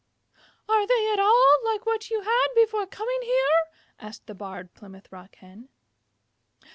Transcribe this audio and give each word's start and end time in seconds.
"Are 0.67 0.87
they 0.87 1.11
at 1.13 1.19
all 1.19 1.57
like 1.63 1.85
what 1.85 2.09
you 2.09 2.21
had 2.21 2.47
before 2.55 2.87
coming 2.87 3.19
here?" 3.21 3.67
asked 3.99 4.25
the 4.25 4.33
Barred 4.33 4.73
Plymouth 4.73 5.11
Rock 5.11 5.35
Hen. 5.35 5.69